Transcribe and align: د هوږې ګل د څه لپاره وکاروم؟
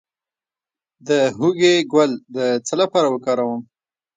د 1.07 1.09
هوږې 1.37 1.75
ګل 1.91 2.11
د 2.35 2.37
څه 2.65 2.73
لپاره 2.81 3.07
وکاروم؟ 3.09 3.61